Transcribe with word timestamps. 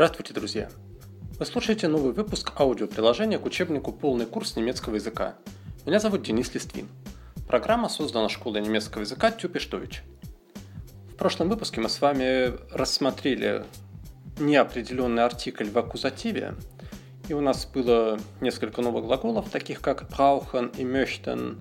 Здравствуйте, 0.00 0.32
друзья! 0.32 0.70
Вы 1.38 1.44
слушаете 1.44 1.86
новый 1.86 2.14
выпуск 2.14 2.58
аудиоприложения 2.58 3.38
к 3.38 3.44
учебнику 3.44 3.92
«Полный 3.92 4.24
курс 4.24 4.56
немецкого 4.56 4.94
языка». 4.94 5.34
Меня 5.84 6.00
зовут 6.00 6.22
Денис 6.22 6.54
Листвин. 6.54 6.88
Программа 7.46 7.90
создана 7.90 8.30
школой 8.30 8.62
немецкого 8.62 9.02
языка 9.02 9.30
Тюпиштович. 9.30 10.02
В 11.10 11.16
прошлом 11.16 11.50
выпуске 11.50 11.82
мы 11.82 11.90
с 11.90 12.00
вами 12.00 12.50
рассмотрели 12.74 13.66
неопределенный 14.38 15.22
артикль 15.22 15.68
в 15.68 15.76
аккузативе, 15.76 16.54
и 17.28 17.34
у 17.34 17.42
нас 17.42 17.66
было 17.66 18.18
несколько 18.40 18.80
новых 18.80 19.04
глаголов, 19.04 19.50
таких 19.50 19.82
как 19.82 20.10
brauchen 20.10 20.74
и 20.78 20.82
möchten. 20.82 21.58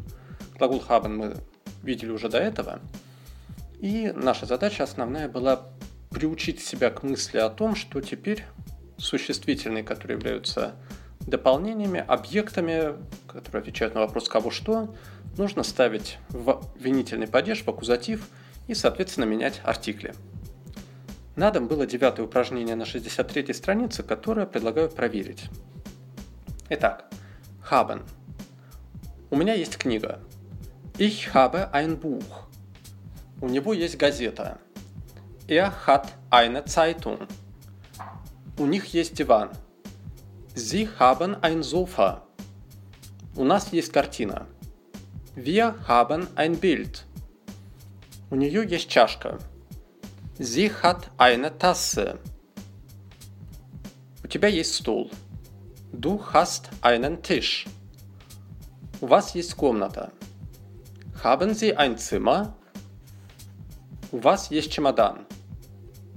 Глагол 0.57 0.81
haben 0.87 1.09
мы 1.09 1.35
видели 1.83 2.11
уже 2.11 2.29
до 2.29 2.37
этого. 2.37 2.79
И 3.81 4.13
наша 4.15 4.45
задача 4.45 4.85
основная 4.85 5.27
была 5.27 5.67
приучить 6.09 6.59
себя 6.61 6.89
к 6.89 7.03
мысли 7.03 7.37
о 7.37 7.49
том, 7.49 7.75
что 7.75 8.01
теперь 8.01 8.45
существительные, 8.97 9.83
которые 9.83 10.17
являются 10.17 10.75
дополнениями, 11.21 12.03
объектами, 12.05 12.95
которые 13.27 13.61
отвечают 13.61 13.95
на 13.95 14.01
вопрос 14.01 14.27
«кого 14.27 14.51
что», 14.51 14.95
нужно 15.37 15.63
ставить 15.63 16.17
в 16.29 16.61
винительный 16.75 17.27
падеж, 17.27 17.63
в 17.63 17.69
аккузатив 17.69 18.27
и, 18.67 18.73
соответственно, 18.73 19.25
менять 19.25 19.61
артикли. 19.63 20.13
На 21.35 21.51
дом 21.51 21.67
было 21.67 21.85
девятое 21.85 22.25
упражнение 22.25 22.75
на 22.75 22.85
63 22.85 23.53
странице, 23.53 24.03
которое 24.03 24.45
предлагаю 24.45 24.89
проверить. 24.89 25.45
Итак, 26.69 27.05
haben. 27.69 28.03
У 29.29 29.37
меня 29.37 29.53
есть 29.53 29.77
книга. 29.77 30.19
Ich 30.97 31.33
habe 31.33 31.71
ein 31.71 31.99
Buch. 31.99 32.25
У 33.41 33.47
него 33.47 33.73
есть 33.73 33.97
газета. 33.97 34.57
Er 35.48 35.86
hat 35.86 36.14
eine 36.30 36.64
Zeitung. 36.64 37.18
У 38.58 38.66
них 38.66 38.86
есть 38.94 39.14
диван. 39.14 39.50
Sie 40.54 40.88
haben 40.98 41.34
ein 41.42 41.62
Sofa. 41.62 42.22
У 43.36 43.44
нас 43.44 43.72
есть 43.72 43.92
картина. 43.92 44.46
Wir 45.36 45.74
haben 45.88 46.28
ein 46.36 46.58
Bild. 46.60 47.04
У 48.30 48.36
нее 48.36 48.64
есть 48.64 48.88
чашка. 48.88 49.38
Sie 50.38 50.70
hat 50.70 51.10
eine 51.18 51.58
Tasse. 51.58 52.18
У 54.22 54.28
тебя 54.28 54.48
есть 54.48 54.74
стул. 54.74 55.10
Du 55.92 56.20
hast 56.32 56.70
einen 56.80 57.22
Tisch. 57.22 57.66
У 59.00 59.06
вас 59.06 59.34
есть 59.34 59.54
комната. 59.54 60.12
Haben 61.22 61.54
Sie 61.54 61.76
ein 61.76 61.98
Zimmer? 61.98 62.54
У 64.12 64.18
вас 64.18 64.50
есть 64.50 64.72
чемодан. 64.72 65.26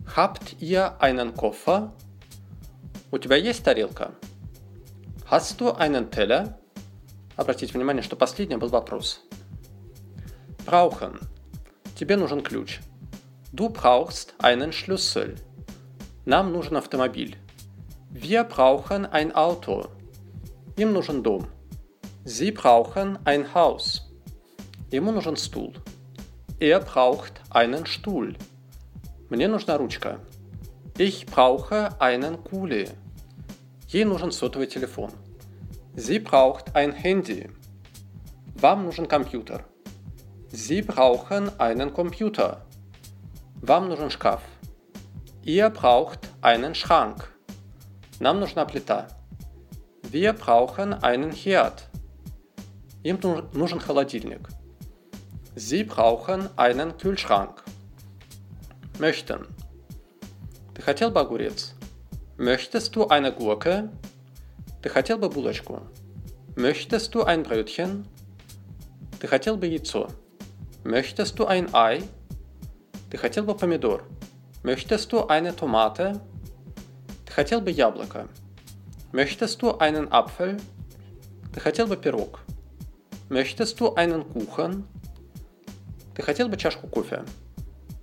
Habt 0.06 0.56
ihr 0.60 1.00
einen 1.00 1.34
Koffer? 1.34 1.92
У 3.10 3.18
тебя 3.18 3.36
есть 3.36 3.64
тарелка? 3.64 4.12
Hast 5.30 5.60
du 5.60 5.72
einen 5.72 6.10
Teller? 6.10 6.58
Обратите 7.36 7.72
внимание, 7.72 8.02
что 8.02 8.16
последний 8.16 8.56
был 8.56 8.68
вопрос. 8.68 9.20
Brauchen. 10.66 11.18
Тебе 11.96 12.16
нужен 12.16 12.42
ключ. 12.42 12.80
Du 13.52 13.68
brauchst 13.68 14.34
einen 14.38 14.72
Schlüssel. 14.72 15.36
Нам 16.24 16.52
нужен 16.52 16.76
автомобиль. 16.76 17.36
Wir 18.10 18.44
brauchen 18.44 19.06
ein 19.06 19.34
Auto. 19.34 19.88
Им 20.76 20.92
нужен 20.92 21.22
дом. 21.22 21.48
Sie 22.24 22.52
brauchen 22.52 23.18
ein 23.24 23.52
Haus. 23.54 24.02
Ему 24.90 25.10
нужен 25.10 25.36
стул. 25.36 25.72
Er 26.60 26.80
braucht 26.80 27.40
einen 27.50 27.86
Stuhl. 27.86 28.36
Мне 29.31 29.47
нужна 29.47 29.77
ручка. 29.77 30.19
Ich 30.97 31.25
brauche 31.25 32.01
einen 32.01 32.43
Kuli. 32.43 32.89
Ей 33.89 34.05
нужен 34.05 34.31
сотовый 34.31 34.67
телефон. 34.67 35.11
Sie 35.95 36.19
braucht 36.19 36.75
ein 36.75 36.91
Handy. 36.91 37.49
Вам 38.55 38.85
нужен 38.85 39.07
компьютер. 39.07 39.63
Sie 40.49 40.81
brauchen 40.81 41.51
einen 41.59 41.93
Computer. 41.93 42.65
Вам 43.61 43.89
нужен 43.89 44.09
шкаф. 44.09 44.41
Ihr 45.43 45.69
braucht 45.69 46.19
einen 46.41 46.73
Schrank. 46.73 47.31
Нам 48.19 48.39
нужна 48.39 48.65
плита. 48.65 49.07
Wir 50.03 50.33
brauchen 50.33 50.93
einen 51.03 51.31
Herd. 51.31 51.89
Им 53.03 53.19
нужен 53.53 53.79
холодильник. 53.79 54.47
Sie 55.55 55.83
brauchen 55.83 56.49
einen 56.57 56.97
Kühlschrank 56.97 57.63
Möchten. 58.98 59.46
Ты 60.74 60.82
хотел 60.82 61.10
бы 61.10 61.20
огурец? 61.20 61.74
Möchtest 62.38 62.94
du 62.96 63.06
eine 63.08 63.30
Gurke? 63.32 63.90
Ты 64.82 64.88
хотел 64.88 65.18
бы 65.18 65.28
булочку? 65.28 65.82
Möchtest 66.56 67.14
du 67.14 67.24
ein 67.24 67.42
Brötchen? 67.44 68.04
Ты 69.20 69.28
хотел 69.28 69.56
бы 69.56 69.66
яйцо? 69.66 70.08
Möchtest 70.84 71.38
du 71.38 71.46
ein 71.46 71.68
Ei? 71.72 72.02
Ты 73.10 73.16
хотел 73.16 73.44
бы 73.44 73.54
помидор? 73.54 74.04
Möchtest 74.62 75.12
du 75.12 75.28
eine 75.28 75.54
Tomate? 75.54 76.20
Ты 77.26 77.32
хотел 77.32 77.60
бы 77.60 77.70
яблоко? 77.70 78.28
Möchtest 79.12 79.62
du 79.62 79.78
einen 79.78 80.08
Apfel? 80.08 80.60
Ты 81.52 81.60
хотел 81.60 81.86
бы 81.86 81.96
пирог? 81.96 82.40
Möchtest 83.28 83.78
du 83.78 83.94
einen 83.94 84.24
Kuchen? 84.32 84.84
Ты 86.14 86.22
хотел 86.22 86.48
бы 86.48 86.56
чашку 86.56 86.86
кофе? 86.88 87.24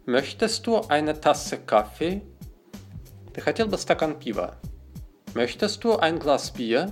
Möchtest 0.09 0.65
du 0.65 0.81
eine 0.87 1.21
Tasse 1.21 1.57
Kaffee? 1.57 2.23
Ты 3.31 3.41
хотел 3.41 3.67
бы 3.67 3.77
стакан 3.77 4.19
пива? 4.19 4.55
Möchtest 5.35 5.83
du 5.83 5.99
ein 5.99 6.17
Glas 6.17 6.51
Bier? 6.51 6.91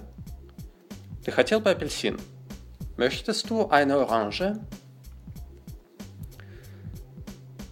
Ты 1.26 1.32
хотел 1.32 1.60
бы 1.60 1.72
апельсин? 1.72 2.20
Möchtest 2.96 3.50
du 3.50 3.72
eine 3.72 3.98
Orange? 3.98 4.62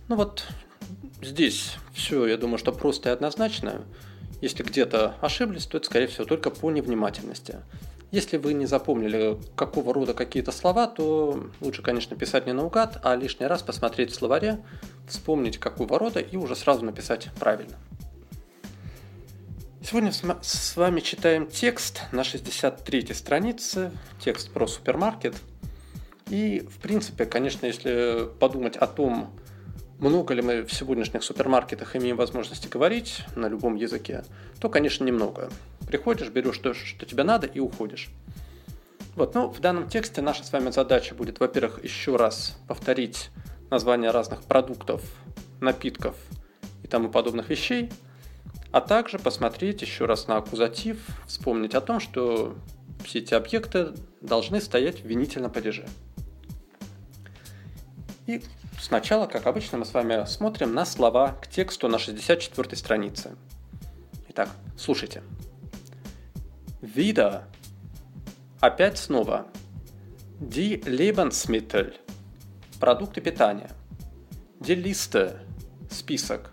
Ну 0.07 0.15
вот 0.15 0.47
здесь 1.21 1.75
все, 1.93 2.25
я 2.25 2.37
думаю, 2.37 2.57
что 2.57 2.71
просто 2.71 3.09
и 3.09 3.11
однозначно. 3.11 3.85
Если 4.41 4.63
где-то 4.63 5.13
ошиблись, 5.21 5.67
то 5.67 5.77
это, 5.77 5.85
скорее 5.85 6.07
всего, 6.07 6.25
только 6.25 6.49
по 6.49 6.71
невнимательности. 6.71 7.61
Если 8.15 8.37
вы 8.37 8.53
не 8.53 8.65
запомнили, 8.65 9.37
какого 9.57 9.93
рода 9.93 10.13
какие-то 10.13 10.53
слова, 10.53 10.87
то 10.87 11.49
лучше, 11.59 11.81
конечно, 11.81 12.15
писать 12.15 12.45
не 12.45 12.53
наугад, 12.53 12.97
а 13.03 13.13
лишний 13.13 13.45
раз 13.45 13.61
посмотреть 13.61 14.11
в 14.11 14.15
словаре, 14.15 14.63
вспомнить, 15.05 15.57
какого 15.57 15.99
рода, 15.99 16.21
и 16.21 16.37
уже 16.37 16.55
сразу 16.55 16.85
написать 16.85 17.27
правильно. 17.41 17.75
Сегодня 19.83 20.13
с 20.13 20.77
вами 20.77 21.01
читаем 21.01 21.45
текст 21.47 22.03
на 22.13 22.23
63 22.23 23.13
странице, 23.13 23.91
текст 24.21 24.49
про 24.49 24.65
супермаркет. 24.65 25.35
И, 26.29 26.61
в 26.61 26.77
принципе, 26.77 27.25
конечно, 27.25 27.65
если 27.65 28.29
подумать 28.39 28.77
о 28.77 28.87
том, 28.87 29.35
много 29.99 30.33
ли 30.33 30.41
мы 30.41 30.61
в 30.61 30.73
сегодняшних 30.73 31.21
супермаркетах 31.21 31.97
имеем 31.97 32.15
возможности 32.15 32.69
говорить 32.69 33.23
на 33.35 33.49
любом 33.49 33.75
языке, 33.75 34.23
то, 34.61 34.69
конечно, 34.69 35.03
немного. 35.03 35.49
Приходишь, 35.87 36.29
берешь 36.29 36.57
то, 36.57 36.73
что 36.73 37.05
тебе 37.05 37.23
надо 37.23 37.47
и 37.47 37.59
уходишь. 37.59 38.09
Вот, 39.15 39.33
ну, 39.33 39.47
в 39.47 39.59
данном 39.59 39.87
тексте 39.87 40.21
наша 40.21 40.43
с 40.43 40.51
вами 40.51 40.71
задача 40.71 41.15
будет, 41.15 41.39
во-первых, 41.39 41.83
еще 41.83 42.17
раз 42.17 42.57
повторить 42.67 43.29
названия 43.69 44.11
разных 44.11 44.41
продуктов, 44.43 45.01
напитков 45.61 46.15
и 46.83 46.87
тому 46.87 47.09
подобных 47.09 47.49
вещей, 47.49 47.91
а 48.71 48.81
также 48.81 49.17
посмотреть 49.17 49.81
еще 49.81 50.05
раз 50.05 50.27
на 50.27 50.37
аккузатив, 50.37 50.99
вспомнить 51.27 51.75
о 51.75 51.81
том, 51.81 51.99
что 51.99 52.55
все 53.05 53.19
эти 53.19 53.33
объекты 53.33 53.93
должны 54.21 54.59
стоять 54.59 55.01
в 55.01 55.05
винительном 55.05 55.51
падеже. 55.51 55.87
И 58.27 58.43
сначала, 58.81 59.27
как 59.27 59.47
обычно, 59.47 59.77
мы 59.77 59.85
с 59.85 59.93
вами 59.93 60.25
смотрим 60.25 60.73
на 60.73 60.85
слова 60.85 61.37
к 61.41 61.47
тексту 61.47 61.87
на 61.87 61.99
64 61.99 62.75
странице. 62.75 63.35
Итак, 64.29 64.49
слушайте. 64.77 65.21
Wieder. 66.93 67.47
Опять 68.61 68.99
снова. 68.99 69.47
Die 70.39 70.75
Lebensmittel. 70.85 71.95
Продукты 72.79 73.21
питания. 73.21 73.71
Die 74.59 74.75
Liste. 74.75 75.39
Список. 75.89 76.51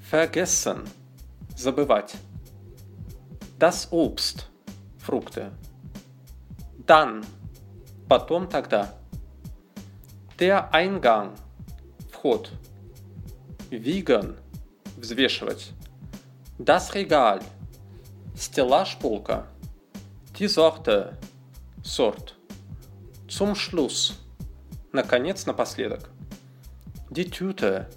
Vergessen. 0.00 0.84
Забывать. 1.56 2.14
Das 3.58 3.88
Obst. 3.90 4.48
Фрукты. 4.98 5.50
Dann. 6.86 7.26
Потом 8.08 8.48
тогда. 8.48 8.94
Der 10.38 10.72
Eingang. 10.72 11.34
Вход. 12.12 12.52
Wiegen. 13.70 14.36
Взвешивать. 14.96 15.72
Das 16.58 16.94
Regal. 16.94 17.40
Стеллаж 18.36 18.98
полка. 18.98 19.46
Die 20.38 20.46
Sorte. 20.46 21.16
Сорт. 21.82 22.36
Zum 23.28 23.54
Schluss. 23.54 24.20
Наконец, 24.92 25.46
напоследок. 25.46 26.10
Die 27.08 27.30
Tüte. 27.30 27.88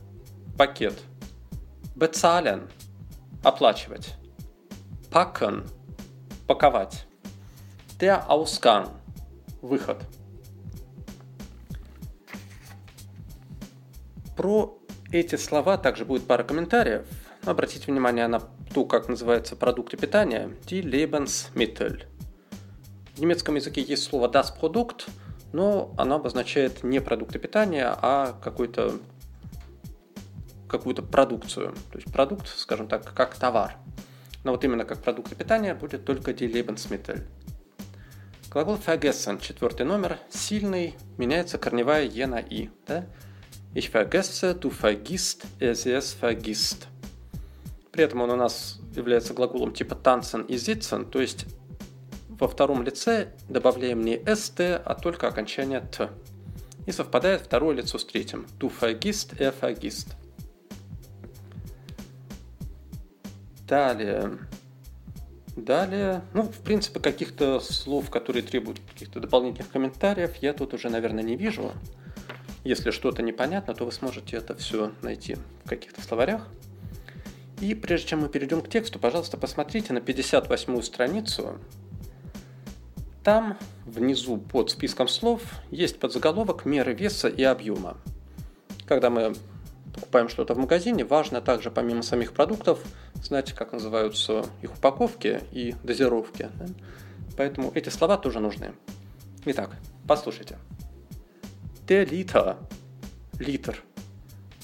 Пакет. 0.58 1.04
Bezahlen. 1.96 2.70
Оплачивать. 3.44 4.16
Packen– 5.12 5.64
паковать. 6.48 7.06
Der 8.00 8.30
Ausgang– 8.30 8.90
выход. 9.62 9.98
Про 14.38 14.79
эти 15.12 15.36
слова 15.36 15.78
также 15.78 16.06
будет 16.06 16.26
пара 16.26 16.44
комментариев. 16.44 17.06
Обратите 17.46 17.92
внимание 17.92 18.28
на 18.28 18.42
то, 18.74 18.86
как 18.86 19.08
называются 19.08 19.56
продукты 19.56 19.98
питания. 19.98 20.52
Die 20.66 20.82
Lebensmittel. 20.82 22.04
В 23.16 23.20
немецком 23.20 23.56
языке 23.56 23.82
есть 23.82 24.04
слово 24.04 24.30
das 24.30 24.48
Produkt, 24.60 25.10
но 25.52 25.94
оно 25.98 26.16
обозначает 26.16 26.84
не 26.84 27.00
продукты 27.00 27.40
питания, 27.40 27.88
а 28.02 28.38
какой-то 28.44 29.00
какую-то 30.68 31.02
продукцию. 31.02 31.74
То 31.92 31.98
есть 31.98 32.14
продукт, 32.14 32.48
скажем 32.48 32.88
так, 32.88 33.12
как 33.14 33.36
товар. 33.36 33.76
Но 34.44 34.52
вот 34.52 34.64
именно 34.64 34.86
как 34.86 35.00
продукты 35.00 35.36
питания 35.36 35.74
будет 35.74 36.06
только 36.06 36.32
die 36.32 36.52
Lebensmittel. 36.52 37.24
Глагол 38.52 38.78
vergessen, 38.78 39.40
четвертый 39.40 39.86
номер, 39.86 40.18
сильный, 40.30 40.96
меняется 41.18 41.58
корневая 41.58 42.06
е 42.06 42.26
на 42.28 42.40
и. 42.40 42.70
Да? 42.88 43.06
Ich 43.74 43.90
vergesse, 43.90 44.56
du 44.56 44.70
vergisst, 44.72 45.46
er 45.60 45.72
es 45.72 46.14
vergisst. 46.14 46.88
При 47.92 48.04
этом 48.04 48.22
он 48.22 48.32
у 48.32 48.36
нас 48.36 48.80
является 48.96 49.34
глаголом 49.34 49.74
типа 49.74 49.94
tanzen 49.94 50.46
и 50.48 50.56
sitzen, 50.56 51.10
то 51.10 51.20
есть 51.22 51.46
во 52.30 52.48
втором 52.48 52.84
лице 52.84 53.34
добавляем 53.50 54.02
не 54.02 54.18
st, 54.18 54.82
а 54.84 54.96
только 54.96 55.28
окончание 55.28 55.82
т. 55.82 56.10
И 56.88 56.92
совпадает 56.92 57.42
второе 57.42 57.76
лицо 57.76 58.00
с 58.00 58.06
третьим. 58.06 58.48
Du 58.58 58.72
vergisst, 58.72 59.38
er 59.40 59.54
vergisst. 59.54 60.16
Далее. 63.68 64.40
Далее, 65.56 66.22
ну, 66.34 66.44
в 66.44 66.60
принципе, 66.60 67.00
каких-то 67.00 67.60
слов, 67.60 68.10
которые 68.10 68.44
требуют 68.44 68.80
каких-то 68.80 69.20
дополнительных 69.20 69.70
комментариев, 69.70 70.36
я 70.38 70.54
тут 70.54 70.74
уже, 70.74 70.90
наверное, 70.90 71.24
не 71.24 71.36
вижу. 71.36 71.74
Если 72.64 72.92
что-то 72.92 73.22
непонятно, 73.22 73.74
то 73.74 73.86
вы 73.86 73.92
сможете 73.92 74.38
это 74.38 74.56
все 74.56 74.92
найти 75.02 75.38
в 75.64 75.70
каких-то 75.70 76.02
словарях. 76.02 76.48
И 77.62 77.74
прежде 77.76 78.10
чем 78.10 78.22
мы 78.22 78.30
перейдем 78.30 78.62
к 78.62 78.70
тексту, 78.70 79.00
пожалуйста, 79.00 79.38
посмотрите 79.38 79.94
на 79.94 80.00
58-ю 80.00 80.82
страницу. 80.82 81.58
Там 83.24 83.58
внизу 83.86 84.38
под 84.38 84.72
списком 84.72 85.08
слов 85.08 85.42
есть 85.72 86.00
подзаголовок 86.00 86.66
«Меры 86.66 86.94
веса 86.94 87.28
и 87.28 87.44
объема». 87.44 87.98
Когда 88.88 89.10
мы 89.10 89.36
покупаем 89.94 90.30
что-то 90.30 90.54
в 90.54 90.58
магазине, 90.58 91.04
важно 91.04 91.42
также 91.42 91.70
помимо 91.70 92.02
самих 92.02 92.34
продуктов 92.34 92.80
знать, 93.16 93.54
как 93.54 93.74
называются 93.74 94.46
их 94.62 94.74
упаковки 94.74 95.42
и 95.52 95.76
дозировки. 95.84 96.50
Поэтому 97.38 97.72
эти 97.76 97.90
слова 97.90 98.18
тоже 98.18 98.40
нужны. 98.40 98.74
Итак, 99.46 99.76
послушайте. 100.08 100.58
Der 101.90 102.06
Liter– 102.06 102.60
литр. 103.40 103.74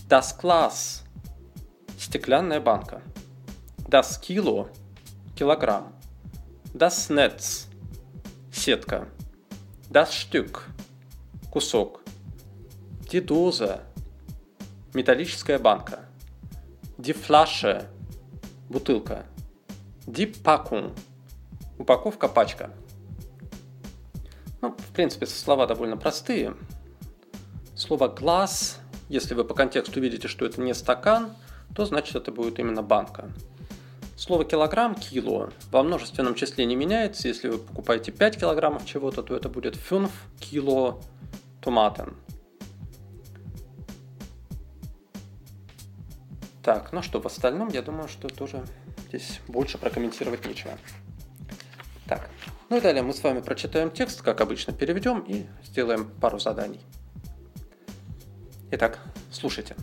Das 0.07 0.37
Glas– 0.37 1.03
стеклянная 1.97 2.59
банка. 2.59 3.01
Das 3.89 4.21
Kilo– 4.21 4.69
килограмм. 5.35 5.91
Das 6.75 7.09
Netz– 7.09 7.67
сетка. 8.51 9.07
Das 9.91 10.13
Stück– 10.13 10.69
кусок. 11.49 12.03
Die 13.11 13.25
Dose– 13.25 13.81
металлическая 14.93 15.57
банка. 15.57 16.07
Die 16.99 17.15
Flasche– 17.15 17.89
бутылка. 18.69 19.25
Die 20.05 20.27
Packung– 20.27 20.91
упаковка, 21.79 22.27
пачка. 22.27 22.69
Ну, 24.61 24.75
в 24.77 24.93
принципе, 24.93 25.25
слова 25.25 25.65
довольно 25.65 25.97
простые– 25.97 26.53
Слово 27.75 28.07
«глаз», 28.07 28.79
если 29.09 29.33
вы 29.33 29.43
по 29.43 29.53
контексту 29.53 29.99
видите, 29.99 30.29
что 30.29 30.45
это 30.45 30.61
не 30.61 30.73
стакан, 30.73 31.35
то 31.75 31.85
значит 31.85 32.15
это 32.15 32.31
будет 32.31 32.57
именно 32.57 32.81
банка. 32.81 33.29
Слово 34.15 34.45
килограмм, 34.45 34.95
кило, 34.95 35.49
во 35.71 35.83
множественном 35.83 36.35
числе 36.35 36.65
не 36.65 36.77
меняется. 36.77 37.27
Если 37.27 37.49
вы 37.49 37.57
покупаете 37.57 38.13
5 38.13 38.39
килограммов 38.39 38.85
чего-то, 38.85 39.23
то 39.23 39.35
это 39.35 39.49
будет 39.49 39.77
5 39.77 40.09
кило 40.39 41.01
томатен. 41.61 42.15
Так, 46.63 46.93
ну 46.93 47.01
что, 47.01 47.19
в 47.19 47.25
остальном, 47.25 47.67
я 47.67 47.81
думаю, 47.81 48.07
что 48.07 48.29
тоже 48.29 48.65
здесь 49.09 49.41
больше 49.49 49.77
прокомментировать 49.77 50.47
нечего. 50.47 50.71
Так, 52.07 52.29
ну 52.69 52.77
и 52.77 52.81
далее 52.81 53.03
мы 53.03 53.13
с 53.13 53.21
вами 53.21 53.41
прочитаем 53.41 53.91
текст, 53.91 54.21
как 54.21 54.39
обычно, 54.39 54.71
переведем 54.71 55.19
и 55.27 55.45
сделаем 55.65 56.09
пару 56.21 56.39
заданий. 56.39 56.79
Итак, 58.70 58.98
слушайте. 59.30 59.74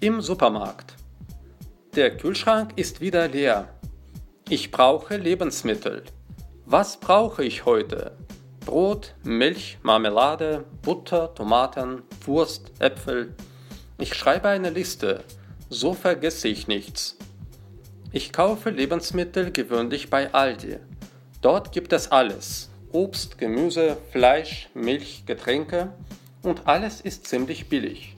Im 0.00 0.20
Supermarkt. 0.20 0.94
Der 1.96 2.16
Kühlschrank 2.16 2.72
ist 2.76 3.00
wieder 3.00 3.26
leer. 3.28 3.68
Ich 4.48 4.70
brauche 4.70 5.16
Lebensmittel. 5.16 6.04
Was 6.64 7.00
brauche 7.00 7.42
ich 7.42 7.64
heute? 7.64 8.12
Brot, 8.64 9.14
Milch, 9.24 9.78
Marmelade, 9.82 10.64
Butter, 10.82 11.34
Tomaten, 11.34 12.02
Wurst, 12.24 12.70
Äpfel. 12.78 13.34
Ich 13.98 14.14
schreibe 14.14 14.48
eine 14.48 14.70
Liste. 14.70 15.24
So 15.70 15.94
vergesse 15.94 16.48
ich 16.48 16.68
nichts. 16.68 17.16
Ich 18.12 18.32
kaufe 18.32 18.70
Lebensmittel 18.70 19.50
gewöhnlich 19.50 20.10
bei 20.10 20.32
Aldi. 20.32 20.78
Dort 21.40 21.72
gibt 21.72 21.92
es 21.92 22.12
alles. 22.12 22.70
Obst, 22.92 23.38
Gemüse, 23.38 23.96
Fleisch, 24.12 24.68
Milch, 24.74 25.24
Getränke 25.26 25.92
und 26.43 26.67
alles 26.67 27.01
ist 27.01 27.27
ziemlich 27.27 27.69
billig. 27.69 28.15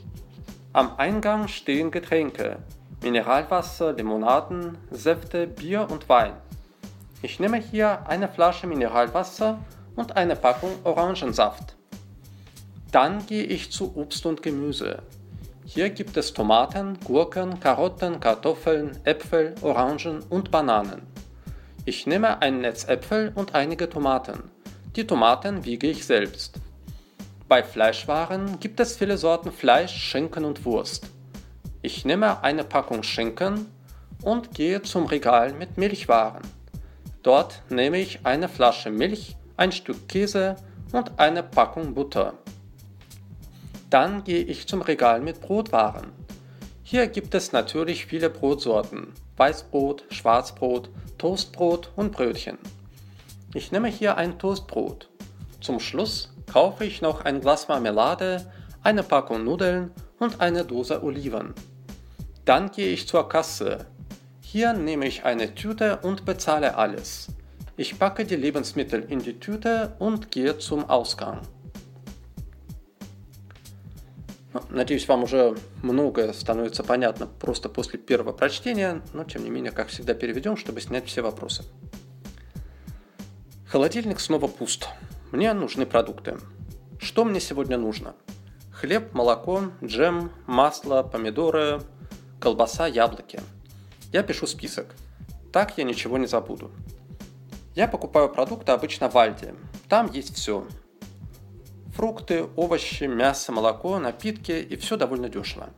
Am 0.71 0.97
Eingang 0.97 1.47
stehen 1.47 1.91
Getränke, 1.91 2.57
Mineralwasser, 3.01 3.93
Limonaden, 3.93 4.77
Säfte, 4.91 5.45
Bier 5.45 5.87
und 5.89 6.09
Wein. 6.09 6.33
Ich 7.21 7.39
nehme 7.39 7.57
hier 7.57 8.07
eine 8.07 8.27
Flasche 8.27 8.67
Mineralwasser 8.67 9.59
und 9.95 10.17
eine 10.17 10.36
Packung 10.36 10.71
Orangensaft. 10.83 11.75
Dann 12.91 13.25
gehe 13.25 13.43
ich 13.43 13.71
zu 13.71 13.95
Obst 13.95 14.25
und 14.25 14.41
Gemüse. 14.41 15.03
Hier 15.65 15.89
gibt 15.89 16.17
es 16.17 16.33
Tomaten, 16.33 17.00
Gurken, 17.05 17.59
Karotten, 17.59 18.19
Kartoffeln, 18.19 18.98
Äpfel, 19.05 19.55
Orangen 19.62 20.21
und 20.29 20.51
Bananen. 20.51 21.03
Ich 21.86 22.05
nehme 22.07 22.41
ein 22.41 22.62
Netz 22.62 22.88
Äpfel 22.88 23.31
und 23.36 23.55
einige 23.55 23.89
Tomaten. 23.89 24.51
Die 24.95 25.07
Tomaten 25.07 25.65
wiege 25.65 25.88
ich 25.88 26.05
selbst. 26.05 26.59
Bei 27.53 27.62
Fleischwaren 27.62 28.60
gibt 28.60 28.79
es 28.79 28.98
viele 28.98 29.15
Sorten 29.15 29.51
Fleisch, 29.51 29.93
Schinken 29.95 30.43
und 30.43 30.65
Wurst. 30.65 31.05
Ich 31.83 32.03
nehme 32.03 32.43
eine 32.43 32.63
Packung 32.63 33.03
Schinken 33.03 33.67
und 34.24 34.55
gehe 34.55 34.81
zum 34.81 35.05
Regal 35.05 35.53
mit 35.53 35.77
Milchwaren. 35.77 36.41
Dort 37.22 37.62
nehme 37.69 38.00
ich 38.00 38.25
eine 38.25 38.50
Flasche 38.50 38.89
Milch, 38.89 39.36
ein 39.55 39.72
Stück 39.72 40.10
Käse 40.10 40.55
und 40.93 41.19
eine 41.19 41.43
Packung 41.43 41.93
Butter. 41.93 42.33
Dann 43.91 44.24
gehe 44.24 44.41
ich 44.41 44.67
zum 44.67 44.81
Regal 44.81 45.22
mit 45.22 45.39
Brotwaren. 45.39 46.07
Hier 46.81 47.05
gibt 47.05 47.36
es 47.36 47.51
natürlich 47.51 48.07
viele 48.07 48.31
Brotsorten. 48.31 49.13
Weißbrot, 49.38 50.05
Schwarzbrot, 50.10 50.89
Toastbrot 51.19 51.91
und 51.95 52.13
Brötchen. 52.13 52.57
Ich 53.53 53.72
nehme 53.72 53.89
hier 53.89 54.17
ein 54.17 54.39
Toastbrot. 54.39 55.07
Zum 55.62 55.79
Schluss 55.79 56.32
kaufe 56.52 56.85
ich 56.85 57.02
noch 57.02 57.25
ein 57.25 57.40
Glas 57.40 57.68
Marmelade, 57.68 58.50
eine 58.82 59.02
Packung 59.02 59.44
Nudeln 59.44 59.90
und 60.18 60.40
eine 60.40 60.64
Dose 60.64 61.02
Oliven. 61.02 61.54
Dann 62.44 62.70
gehe 62.70 62.92
ich 62.92 63.06
zur 63.06 63.28
Kasse. 63.28 63.87
Hier 64.40 64.73
nehme 64.73 65.06
ich 65.06 65.25
eine 65.25 65.54
Tüte 65.54 65.99
und 65.99 66.25
bezahle 66.25 66.76
alles. 66.76 67.28
Ich 67.76 67.99
packe 67.99 68.25
die 68.25 68.37
Lebensmittel 68.37 69.04
in 69.08 69.20
die 69.20 69.38
Tüte 69.38 69.94
und 69.99 70.30
gehe 70.30 70.58
zum 70.58 70.88
Ausgang. 70.88 71.40
Надеюсь, 74.70 75.06
вам 75.06 75.25
уже 75.25 75.56
многое 75.82 76.32
становится 76.32 76.82
понятно 76.82 77.26
просто 77.26 77.68
после 77.68 77.99
первого 77.99 78.32
прочтения, 78.32 79.02
но 79.12 79.25
тем 79.25 79.44
не 79.44 79.50
менее, 79.50 79.73
как 79.73 79.88
всегда, 79.88 80.14
переведем, 80.14 80.56
чтобы 80.56 80.80
снять 80.80 81.06
все 81.06 81.23
вопросы. 81.23 81.64
Холодильник 83.66 84.18
снова 84.18 84.47
пуст. 84.47 84.88
Мне 85.33 85.51
нужны 85.53 85.87
продукты. 85.87 86.37
Что 86.99 87.25
мне 87.25 87.39
сегодня 87.39 87.75
нужно? 87.75 88.13
Хлеб, 88.71 89.15
молоко, 89.15 89.63
джем, 89.83 90.31
масло, 90.45 91.01
помидоры, 91.01 91.81
колбаса, 92.39 92.85
яблоки. 92.85 93.41
Я 94.11 94.21
пишу 94.21 94.45
список. 94.45 94.93
Так 95.51 95.75
я 95.79 95.85
ничего 95.85 96.19
не 96.19 96.27
забуду. 96.27 96.69
Я 97.73 97.87
покупаю 97.87 98.29
продукты 98.29 98.73
обычно 98.73 99.09
в 99.09 99.17
Альде. 99.17 99.55
Там 99.89 100.11
есть 100.11 100.35
все. 100.35 100.67
Фрукты, 101.95 102.45
овощи, 102.55 103.05
мясо, 103.05 103.51
молоко, 103.51 103.97
напитки 103.97 104.51
и 104.51 104.75
все 104.75 104.97
довольно 104.97 105.29
дешево. 105.29 105.71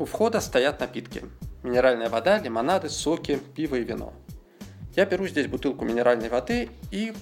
У 0.00 0.04
входа 0.04 0.40
стоят 0.40 0.80
напитки. 0.80 1.22
минеральная 1.62 2.08
вода, 2.08 2.40
лимонады, 2.40 2.88
соки, 2.88 3.38
пиво 3.54 3.76
и 3.76 3.84
вино. 3.84 4.12
Я 4.96 5.06
беру 5.06 5.28
здесь 5.28 5.46
бутылку 5.46 5.84
минеральной 5.84 6.28
воды 6.28 6.70
и 6.90 7.12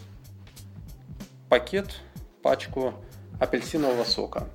пакет, 1.53 2.01
пачку 2.43 2.95
апельсинового 3.39 4.05
сока. 4.05 4.49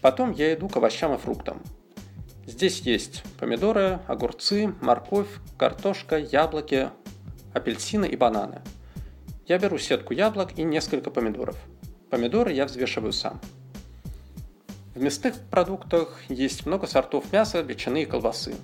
Потом 0.00 0.32
я 0.32 0.54
иду 0.54 0.66
к 0.70 0.76
овощам 0.78 1.12
и 1.12 1.18
фруктам. 1.18 1.60
Здесь 2.46 2.80
есть 2.80 3.22
помидоры, 3.38 4.00
огурцы, 4.06 4.74
морковь, 4.80 5.28
картошка, 5.58 6.16
яблоки, 6.16 6.88
апельсины 7.52 8.06
и 8.06 8.16
бананы. 8.16 8.62
Я 9.46 9.58
беру 9.58 9.76
сетку 9.76 10.14
яблок 10.14 10.58
и 10.58 10.62
несколько 10.62 11.10
помидоров. 11.10 11.58
Помидоры 12.08 12.52
я 12.52 12.64
взвешиваю 12.64 13.12
сам. 13.12 13.38
В 14.94 15.02
мясных 15.02 15.34
продуктах 15.50 16.22
есть 16.30 16.64
много 16.64 16.86
сортов 16.86 17.30
мяса, 17.34 17.60
ветчины 17.60 18.04
и 18.04 18.06
колбасы. 18.06 18.54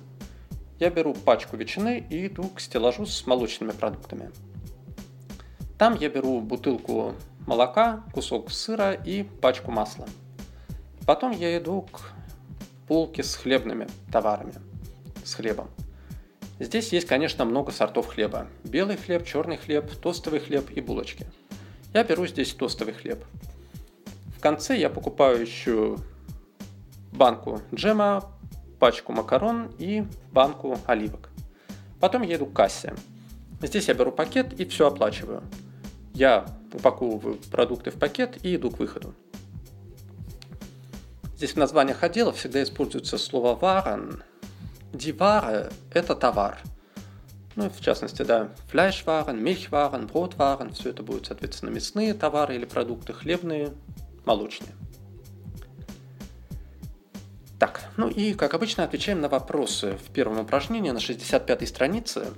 Я 0.79 0.89
беру 0.89 1.13
пачку 1.13 1.57
ветчины 1.57 2.03
и 2.09 2.25
иду 2.25 2.49
к 2.49 2.59
стеллажу 2.59 3.05
с 3.05 3.27
молочными 3.27 3.69
продуктами. 3.69 4.31
Там 5.79 5.95
я 5.95 6.09
беру 6.09 6.41
бутылку 6.41 7.13
молока, 7.47 8.03
кусок 8.13 8.51
сыра 8.51 8.91
и 8.91 9.23
пачку 9.23 9.71
масла. 9.71 10.09
Потом 11.07 11.31
я 11.31 11.57
иду 11.57 11.83
к 11.83 12.01
полке 12.85 13.23
с 13.23 13.33
хлебными 13.35 13.87
товарами, 14.11 14.55
с 15.23 15.35
хлебом. 15.35 15.69
Здесь 16.59 16.91
есть, 16.91 17.07
конечно, 17.07 17.45
много 17.45 17.71
сортов 17.71 18.07
хлеба. 18.07 18.47
Белый 18.65 18.97
хлеб, 18.97 19.25
черный 19.25 19.55
хлеб, 19.55 19.89
тостовый 20.01 20.41
хлеб 20.41 20.69
и 20.69 20.81
булочки. 20.81 21.25
Я 21.93 22.03
беру 22.03 22.27
здесь 22.27 22.53
тостовый 22.53 22.93
хлеб. 22.93 23.23
В 24.37 24.41
конце 24.41 24.77
я 24.77 24.89
покупаю 24.89 25.39
еще 25.39 25.95
банку 27.13 27.61
джема, 27.73 28.29
пачку 28.79 29.13
макарон 29.13 29.71
и 29.77 30.03
банку 30.33 30.77
оливок. 30.87 31.29
Потом 32.01 32.23
я 32.23 32.35
иду 32.35 32.47
к 32.47 32.53
кассе. 32.53 32.95
Здесь 33.61 33.87
я 33.87 33.93
беру 33.93 34.11
пакет 34.11 34.59
и 34.59 34.65
все 34.65 34.87
оплачиваю. 34.87 35.41
Я 36.19 36.45
упаковываю 36.73 37.39
продукты 37.49 37.91
в 37.91 37.95
пакет 37.97 38.39
и 38.43 38.53
иду 38.57 38.69
к 38.71 38.79
выходу. 38.79 39.15
Здесь 41.37 41.53
в 41.53 41.55
названиях 41.55 42.03
отделов 42.03 42.35
всегда 42.35 42.61
используется 42.61 43.17
слово 43.17 43.55
«варен». 43.55 44.21
Ware– 44.91 45.71
это 45.93 46.15
товар. 46.15 46.59
Ну, 47.55 47.69
в 47.69 47.79
частности, 47.79 48.23
да, 48.23 48.49
фляшварен, 48.67 49.41
мельхварен, 49.41 50.07
бродварен– 50.07 50.71
все 50.73 50.89
это 50.89 51.03
будут, 51.03 51.27
соответственно, 51.27 51.69
мясные 51.69 52.13
товары 52.13 52.55
или 52.55 52.65
продукты, 52.65 53.13
хлебные, 53.13 53.71
молочные. 54.25 54.71
Так, 57.59 57.81
ну 57.95 58.09
и, 58.09 58.33
как 58.33 58.53
обычно, 58.55 58.83
отвечаем 58.83 59.21
на 59.21 59.29
вопросы 59.29 59.93
в 59.93 60.11
первом 60.11 60.41
упражнении 60.41 60.91
на 60.91 60.97
65-й 60.97 61.65
странице. 61.65 62.33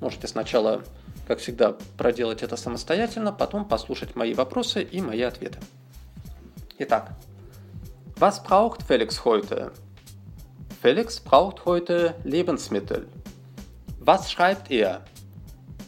Можете 0.00 0.26
сначала, 0.26 0.82
как 1.27 1.39
всегда, 1.39 1.75
проделать 1.97 2.43
это 2.43 2.55
самостоятельно, 2.55 3.31
потом 3.31 3.67
послушать 3.67 4.15
мои 4.15 4.33
вопросы 4.33 4.83
и 4.83 5.01
мои 5.01 5.21
ответы. 5.21 5.59
Итак, 6.77 7.15
was 8.17 8.43
braucht 8.43 8.83
Felix 8.87 9.23
heute? 9.25 9.71
Felix 10.81 11.19
braucht 11.19 11.65
heute 11.65 12.15
Lebensmittel. 12.23 13.07
Was 13.99 14.31
schreibt 14.31 14.69
er? 14.69 15.03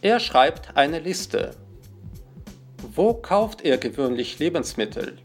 Er 0.01 0.19
schreibt 0.19 0.75
eine 0.75 0.99
Liste. 0.99 1.53
Wo 2.95 3.13
kauft 3.13 3.61
er 3.61 3.77
gewöhnlich 3.77 4.39
Lebensmittel? 4.39 5.17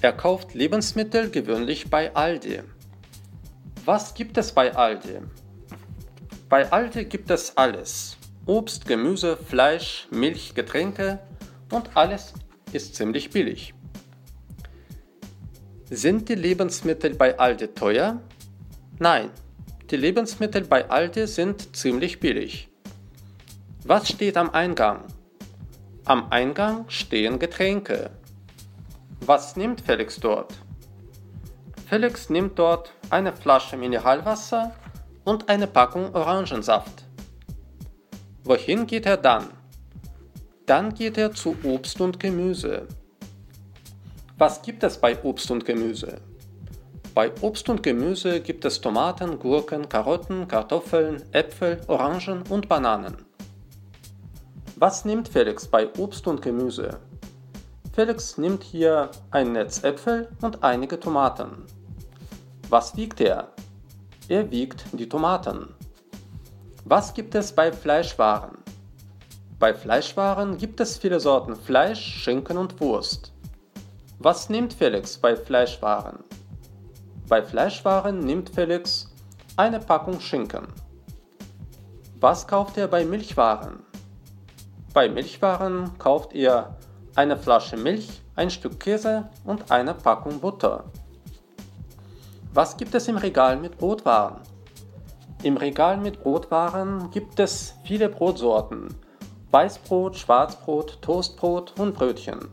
Er 0.00 0.12
kauft 0.12 0.54
Lebensmittel 0.54 1.30
gewöhnlich 1.30 1.90
bei 1.90 2.14
Aldi. 2.14 2.60
Was 3.84 4.14
gibt 4.14 4.38
es 4.38 4.52
bei 4.52 4.74
Aldi? 4.74 5.20
Bei 6.48 6.70
Aldi 6.70 7.04
gibt 7.06 7.30
es 7.30 7.56
alles. 7.56 8.16
Obst, 8.49 8.87
Gemüse, 8.87 9.37
Fleisch, 9.37 10.07
Milch, 10.09 10.55
Getränke 10.55 11.19
und 11.69 11.95
alles 11.95 12.33
ist 12.71 12.95
ziemlich 12.95 13.29
billig. 13.29 13.75
Sind 15.91 16.29
die 16.29 16.33
Lebensmittel 16.33 17.13
bei 17.13 17.37
Aldi 17.37 17.67
teuer? 17.75 18.19
Nein, 18.97 19.29
die 19.91 19.97
Lebensmittel 19.97 20.63
bei 20.63 20.89
Aldi 20.89 21.27
sind 21.27 21.75
ziemlich 21.75 22.19
billig. 22.19 22.69
Was 23.85 24.09
steht 24.09 24.35
am 24.35 24.49
Eingang? 24.49 25.03
Am 26.05 26.31
Eingang 26.31 26.85
stehen 26.87 27.37
Getränke. 27.37 28.09
Was 29.27 29.57
nimmt 29.57 29.81
Felix 29.81 30.19
dort? 30.19 30.55
Felix 31.85 32.31
nimmt 32.31 32.57
dort 32.57 32.93
eine 33.11 33.31
Flasche 33.31 33.77
Mineralwasser 33.77 34.73
und 35.23 35.49
eine 35.49 35.67
Packung 35.67 36.15
Orangensaft. 36.15 37.05
Wohin 38.43 38.87
geht 38.87 39.05
er 39.05 39.17
dann? 39.17 39.49
Dann 40.65 40.93
geht 40.93 41.17
er 41.17 41.33
zu 41.33 41.55
Obst 41.63 41.99
und 41.99 42.19
Gemüse. 42.19 42.87
Was 44.37 44.61
gibt 44.61 44.83
es 44.83 44.97
bei 44.97 45.21
Obst 45.23 45.51
und 45.51 45.65
Gemüse? 45.65 46.21
Bei 47.13 47.31
Obst 47.41 47.67
und 47.67 47.83
Gemüse 47.83 48.39
gibt 48.39 48.63
es 48.63 48.79
Tomaten, 48.79 49.39
Gurken, 49.39 49.89
Karotten, 49.89 50.47
Kartoffeln, 50.47 51.21
Äpfel, 51.33 51.81
Orangen 51.87 52.43
und 52.49 52.69
Bananen. 52.69 53.25
Was 54.77 55.03
nimmt 55.03 55.27
Felix 55.27 55.67
bei 55.67 55.89
Obst 55.97 56.25
und 56.27 56.41
Gemüse? 56.41 56.99
Felix 57.91 58.37
nimmt 58.37 58.63
hier 58.63 59.11
ein 59.31 59.51
Netz 59.51 59.83
Äpfel 59.83 60.29
und 60.41 60.63
einige 60.63 60.97
Tomaten. 60.97 61.65
Was 62.69 62.95
wiegt 62.95 63.19
er? 63.19 63.49
Er 64.29 64.49
wiegt 64.51 64.85
die 64.93 65.09
Tomaten. 65.09 65.75
Was 66.91 67.13
gibt 67.13 67.35
es 67.35 67.51
bei 67.51 67.71
Fleischwaren? 67.71 68.57
Bei 69.59 69.75
Fleischwaren 69.75 70.57
gibt 70.57 70.79
es 70.79 70.97
viele 70.97 71.19
Sorten 71.19 71.55
Fleisch, 71.55 72.03
Schinken 72.03 72.57
und 72.57 72.81
Wurst. 72.81 73.31
Was 74.17 74.49
nimmt 74.49 74.73
Felix 74.73 75.15
bei 75.15 75.35
Fleischwaren? 75.35 76.23
Bei 77.27 77.43
Fleischwaren 77.43 78.17
nimmt 78.21 78.49
Felix 78.49 79.13
eine 79.55 79.79
Packung 79.79 80.19
Schinken. 80.19 80.65
Was 82.19 82.47
kauft 82.47 82.75
er 82.75 82.87
bei 82.87 83.05
Milchwaren? 83.05 83.83
Bei 84.91 85.07
Milchwaren 85.07 85.95
kauft 85.99 86.33
er 86.33 86.75
eine 87.13 87.37
Flasche 87.37 87.77
Milch, 87.77 88.23
ein 88.35 88.49
Stück 88.49 88.79
Käse 88.79 89.29
und 89.43 89.69
eine 89.69 89.93
Packung 89.93 90.39
Butter. 90.39 90.85
Was 92.51 92.75
gibt 92.75 92.95
es 92.95 93.07
im 93.07 93.17
Regal 93.17 93.57
mit 93.57 93.77
Brotwaren? 93.77 94.48
Im 95.41 95.55
Regal 95.55 95.95
mit 95.95 96.21
Brotwaren 96.21 97.11
gibt 97.11 97.39
es 97.39 97.73
viele 97.85 98.09
Brotsorten. 98.09 98.93
Weißbrot, 99.51 100.17
Schwarzbrot, 100.17 101.01
Toastbrot 101.01 101.79
und 101.79 101.95
Brötchen. 101.95 102.49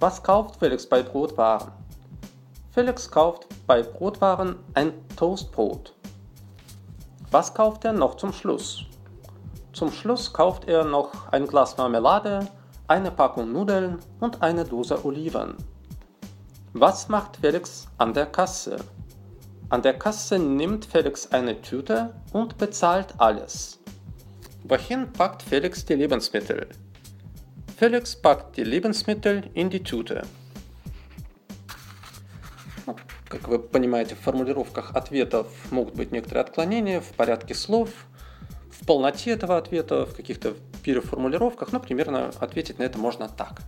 Was 0.00 0.22
kauft 0.22 0.56
Felix 0.56 0.86
bei 0.86 1.02
Brotwaren? 1.02 1.72
Felix 2.72 3.10
kauft 3.10 3.46
bei 3.66 3.82
Brotwaren 3.82 4.56
ein 4.74 4.92
Toastbrot. 5.16 5.94
Was 7.30 7.54
kauft 7.54 7.86
er 7.86 7.94
noch 7.94 8.16
zum 8.16 8.34
Schluss? 8.34 8.84
Zum 9.72 9.90
Schluss 9.90 10.30
kauft 10.30 10.68
er 10.68 10.84
noch 10.84 11.32
ein 11.32 11.46
Glas 11.46 11.78
Marmelade, 11.78 12.46
eine 12.86 13.12
Packung 13.12 13.50
Nudeln 13.50 13.98
und 14.20 14.42
eine 14.42 14.66
Dose 14.66 15.02
Oliven. 15.06 15.56
Was 16.74 17.08
macht 17.08 17.38
Felix 17.38 17.88
an 17.96 18.12
der 18.12 18.26
Kasse? 18.26 18.76
An 19.70 19.82
der 19.82 19.94
Kasse 19.94 20.38
nimmt 20.38 20.84
Felix 20.84 21.32
eine 21.32 21.60
Tüte 21.60 22.14
und 22.32 22.58
bezahlt 22.58 23.14
alles. 23.18 23.78
Wohin 24.64 25.12
packt 25.12 25.42
Felix 25.42 25.84
die 25.84 25.94
Lebensmittel? 25.94 26.68
Felix 27.76 28.14
packt 28.14 28.56
die 28.56 28.64
Lebensmittel 28.64 29.44
in 29.54 29.70
die 29.70 29.82
Tüte. 29.82 30.26
Как 33.28 33.48
вы 33.48 33.58
понимаете, 33.58 34.14
в 34.14 34.20
формулировках 34.20 34.94
ответов 34.94 35.48
могут 35.70 35.94
быть 35.94 36.12
некоторые 36.12 36.42
отклонения 36.42 37.00
в 37.00 37.12
порядке 37.12 37.54
слов– 37.54 37.90
в 38.84 38.86
полноте 38.86 39.30
этого 39.30 39.56
ответа, 39.56 40.04
в 40.04 40.14
каких-то 40.14 40.54
переформулировках, 40.82 41.72
но 41.72 41.80
примерно 41.80 42.30
ответить 42.40 42.78
на 42.78 42.82
это 42.82 42.98
можно 42.98 43.28
так. 43.28 43.62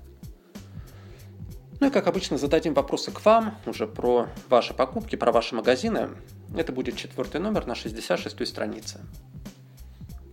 Ну 1.79 1.89
и 1.89 1.91
как 1.91 2.07
обычно 2.07 2.39
зададим 2.39 2.73
вопросы 2.73 3.11
к 3.11 3.25
вам, 3.25 3.59
уже 3.67 3.87
про 3.87 4.29
ваши 4.49 4.73
покупки, 4.73 5.17
про 5.17 5.31
ваши 5.31 5.55
магазины. 5.55 6.11
Это 6.57 6.73
будет 6.73 6.97
четвертый 6.97 7.41
номер 7.41 7.67
на 7.67 7.75
66 7.75 8.47
странице. 8.47 9.01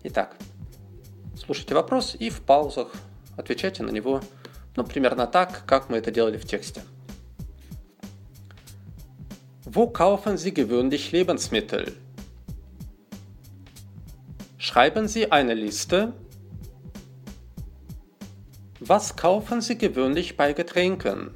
Итак, 0.04 0.36
слушайте 1.38 1.76
вопрос 1.76 2.16
и 2.18 2.30
в 2.30 2.42
паузах 2.42 2.94
отвечайте 3.36 3.84
на 3.84 3.90
него, 3.90 4.22
ну, 4.76 4.84
примерно 4.86 5.28
так, 5.28 5.64
как 5.66 5.90
мы 5.90 5.98
это 5.98 6.12
делали 6.12 6.38
в 6.38 6.46
тексте. 6.46 6.82
Wo 9.66 9.88
kaufen 9.88 10.38
Sie 10.38 10.54
gewöhnlich 10.54 11.12
Lebensmittel? 11.12 11.94
Schreiben 14.60 15.08
Sie 15.08 15.32
eine 15.32 15.56
Liste. 15.56 16.14
Was 18.86 19.16
kaufen 19.16 19.62
Sie 19.62 19.78
gewöhnlich 19.78 20.36
bei 20.36 20.52
Getränken? 20.52 21.34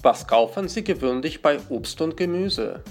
Was 0.00 0.26
kaufen 0.26 0.66
Sie 0.66 0.82
gewöhnlich 0.82 1.42
bei 1.42 1.60
Obst 1.68 2.00
und 2.00 2.16
Gemüse? 2.16 2.82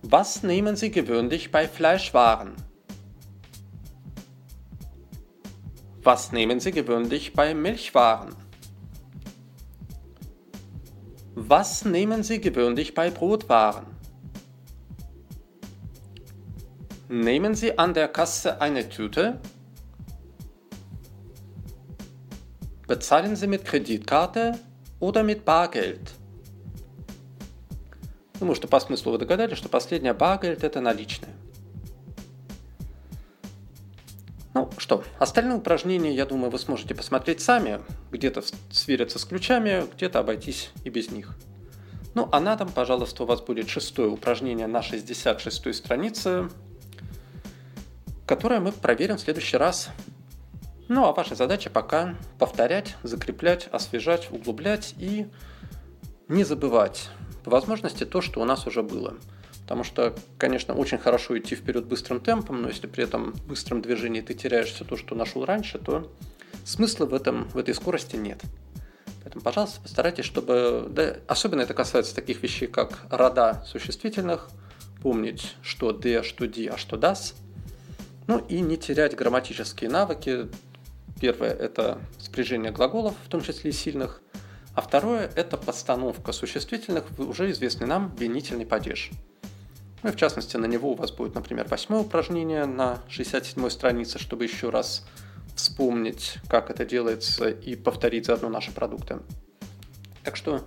Was 0.00 0.42
nehmen 0.42 0.74
Sie 0.74 0.90
gewöhnlich 0.90 1.52
bei 1.52 1.68
Fleischwaren? 1.68 2.54
Was 6.02 6.32
nehmen 6.32 6.60
Sie 6.60 6.70
gewöhnlich 6.70 7.34
bei 7.34 7.52
Milchwaren? 7.52 8.34
Was 11.34 11.84
nehmen 11.84 12.22
Sie 12.22 12.40
gewöhnlich 12.40 12.94
bei 12.94 13.10
Brotwaren? 13.10 13.93
Nehmen 17.08 17.54
Sie 17.54 17.78
an 17.78 17.92
der 17.92 18.08
Kasse 18.08 18.60
eine 18.60 18.88
Tüte? 18.88 19.38
Bezahlen 22.86 23.36
Sie 23.36 23.46
mit 23.46 23.64
Kreditkarte 23.64 24.58
oder 25.00 25.22
mit 25.22 25.44
Bargeld? 25.44 26.14
Думаю, 28.40 28.56
что 28.56 28.68
по 28.68 28.80
смыслу 28.80 29.12
вы 29.12 29.18
догадались, 29.18 29.58
что 29.58 29.68
последнее 29.68 30.12
баргельд– 30.12 30.64
это 30.64 30.80
наличные. 30.80 31.32
Ну 34.54 34.70
что, 34.78 35.04
остальные 35.18 35.58
упражнения, 35.58 36.12
я 36.12 36.26
думаю, 36.26 36.50
вы 36.50 36.58
сможете 36.58 36.94
посмотреть 36.94 37.40
сами, 37.40 37.80
где-то 38.10 38.42
свериться 38.70 39.18
с 39.18 39.24
ключами, 39.24 39.84
где-то 39.94 40.20
обойтись 40.20 40.70
и 40.84 40.90
без 40.90 41.10
них. 41.10 41.36
Ну 42.14 42.28
а 42.32 42.40
на 42.40 42.54
этом, 42.54 42.68
пожалуйста, 42.70 43.24
у 43.24 43.26
вас 43.26 43.40
будет 43.40 43.68
шестое 43.68 44.08
упражнение 44.08 44.66
на 44.66 44.80
66-й 44.80 45.74
странице, 45.74 46.48
которое 48.26 48.60
мы 48.60 48.72
проверим 48.72 49.16
в 49.16 49.20
следующий 49.20 49.56
раз. 49.56 49.90
Ну 50.88 51.04
а 51.04 51.12
ваша 51.12 51.34
задача 51.34 51.70
пока 51.70 52.16
повторять, 52.38 52.96
закреплять, 53.02 53.68
освежать, 53.72 54.30
углублять 54.30 54.94
и 54.98 55.26
не 56.28 56.44
забывать 56.44 57.08
по 57.44 57.50
возможности 57.50 58.04
то, 58.04 58.20
что 58.20 58.40
у 58.40 58.44
нас 58.44 58.66
уже 58.66 58.82
было. 58.82 59.14
Потому 59.62 59.82
что, 59.82 60.14
конечно, 60.36 60.74
очень 60.74 60.98
хорошо 60.98 61.38
идти 61.38 61.54
вперед 61.56 61.86
быстрым 61.86 62.20
темпом, 62.20 62.60
но 62.60 62.68
если 62.68 62.86
при 62.86 63.04
этом 63.04 63.32
быстром 63.46 63.80
движении 63.80 64.20
ты 64.20 64.34
теряешь 64.34 64.72
все 64.72 64.84
то, 64.84 64.96
что 64.96 65.14
нашел 65.14 65.44
раньше, 65.44 65.78
то 65.78 66.12
смысла 66.64 67.06
в, 67.06 67.14
этом, 67.14 67.48
в 67.48 67.56
этой 67.56 67.74
скорости 67.74 68.16
нет. 68.16 68.42
Поэтому, 69.22 69.42
пожалуйста, 69.42 69.80
постарайтесь, 69.80 70.26
чтобы... 70.26 70.86
Да, 70.90 71.16
особенно 71.26 71.62
это 71.62 71.72
касается 71.72 72.14
таких 72.14 72.42
вещей, 72.42 72.66
как 72.68 73.06
рода 73.10 73.64
существительных, 73.66 74.50
помнить, 75.00 75.54
что 75.62 75.92
«де», 75.92 76.22
что 76.22 76.46
«ди», 76.46 76.66
а 76.66 76.76
что 76.76 76.96
«das». 76.96 77.34
Ну 78.26 78.38
и 78.48 78.60
не 78.60 78.76
терять 78.76 79.14
грамматические 79.14 79.90
навыки. 79.90 80.48
Первое– 81.20 81.50
это 81.54 82.00
спряжение 82.18 82.72
глаголов, 82.72 83.14
в 83.24 83.28
том 83.28 83.42
числе 83.42 83.70
и 83.70 83.72
сильных. 83.72 84.22
А 84.74 84.80
второе– 84.80 85.30
это 85.36 85.56
постановка 85.56 86.32
существительных 86.32 87.10
в 87.10 87.28
уже 87.28 87.50
известный 87.50 87.86
нам 87.86 88.14
винительный 88.16 88.66
падеж. 88.66 89.10
Ну 90.02 90.10
и 90.10 90.12
в 90.12 90.16
частности, 90.16 90.56
на 90.56 90.66
него 90.66 90.92
у 90.92 90.94
вас 90.94 91.12
будет, 91.12 91.34
например, 91.34 91.66
восьмое 91.68 92.00
упражнение 92.00 92.66
на 92.66 93.02
67 93.08 93.70
странице, 93.70 94.18
чтобы 94.18 94.44
еще 94.44 94.70
раз 94.70 95.06
вспомнить, 95.54 96.34
как 96.48 96.70
это 96.70 96.84
делается 96.84 97.48
и 97.48 97.76
повторить 97.76 98.26
заодно 98.26 98.48
наши 98.48 98.72
продукты. 98.72 99.20
Так 100.24 100.36
что 100.36 100.66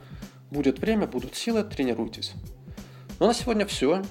будет 0.49 0.79
время, 0.79 1.07
будут 1.07 1.35
силы, 1.35 1.63
тренируйтесь. 1.63 2.33
Ну 3.19 3.25
а 3.25 3.27
на 3.29 3.33
сегодня 3.33 3.65
все. 3.65 4.03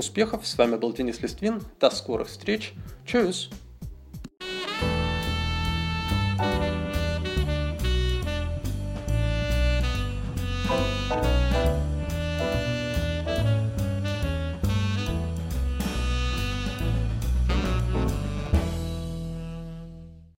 Успехов! 0.00 0.46
С 0.46 0.56
вами 0.56 0.76
был 0.76 0.94
Денис 0.94 1.20
Листвин. 1.20 1.60
До 1.78 1.90
скорых 1.90 2.28
встреч. 2.28 2.72
Чус! 3.04 3.50